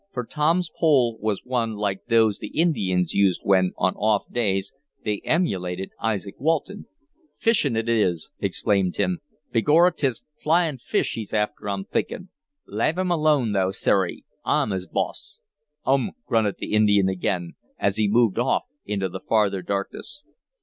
[0.11, 4.73] for Tom's pole was one like those the Indians used when, on off days,
[5.05, 6.87] they emulated Izaak Walton.
[7.37, 9.19] "Fishin' is it!" exclaimed Tim.
[9.51, 12.29] "Begorra 'tis flyin' fish he's after I'm thinkin'.
[12.65, 14.25] Lave him alone though, Serri!
[14.43, 15.39] I'm his boss!"
[15.85, 20.23] "Um!" grunted the Indian again, as he moved off into the farther darkness.